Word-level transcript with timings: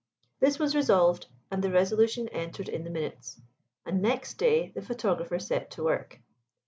This 0.39 0.57
was 0.57 0.75
resolved, 0.75 1.27
and 1.51 1.63
the 1.63 1.69
resolution 1.69 2.27
entered 2.29 2.67
in 2.69 2.83
the 2.83 2.89
minutes; 2.89 3.39
and 3.85 4.01
next 4.01 4.39
day 4.39 4.69
the 4.73 4.81
photographer 4.81 5.37
set 5.37 5.69
to 5.77 5.83
work. 5.83 6.19